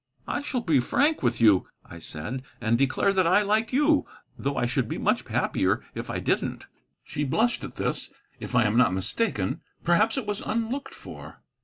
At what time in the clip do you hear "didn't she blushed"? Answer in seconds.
6.19-7.63